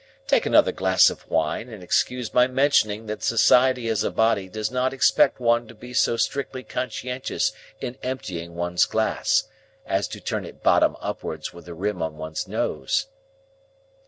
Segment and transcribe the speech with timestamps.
[0.25, 4.71] —Take another glass of wine, and excuse my mentioning that society as a body does
[4.71, 9.43] not expect one to be so strictly conscientious in emptying one's glass,
[9.85, 13.09] as to turn it bottom upwards with the rim on one's nose."